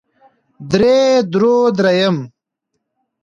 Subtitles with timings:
[0.71, 0.99] درې
[1.31, 2.17] درو درېيم